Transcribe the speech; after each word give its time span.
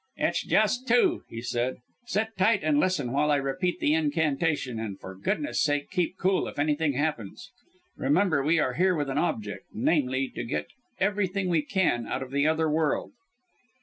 "It's 0.17 0.43
just 0.43 0.87
two!" 0.87 1.25
he 1.29 1.43
said. 1.43 1.77
"Sit 2.07 2.29
tight 2.35 2.63
and 2.63 2.79
listen 2.79 3.11
while 3.11 3.29
I 3.29 3.35
repeat 3.35 3.79
the 3.79 3.93
incantation, 3.93 4.79
and 4.79 4.99
for 4.99 5.13
goodness' 5.15 5.61
sake 5.61 5.91
keep 5.91 6.17
cool 6.17 6.47
if 6.47 6.57
anything 6.57 6.93
happens. 6.93 7.51
Remember 7.97 8.43
we 8.43 8.57
are 8.57 8.73
here 8.73 8.95
with 8.95 9.11
an 9.11 9.19
object 9.19 9.65
namely 9.75 10.27
to 10.33 10.43
get 10.43 10.65
everything 10.99 11.49
we 11.49 11.61
can 11.61 12.07
out 12.07 12.23
of 12.23 12.31
the 12.31 12.47
Other 12.47 12.67
World." 12.67 13.11